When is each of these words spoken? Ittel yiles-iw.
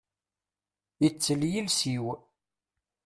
Ittel 1.07 1.41
yiles-iw. 1.51 2.05